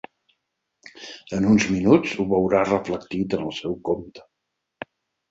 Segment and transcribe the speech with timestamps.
[1.39, 4.25] En uns minuts ho veurà reflectit en el seu compte.